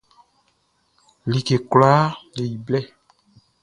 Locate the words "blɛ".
2.65-2.79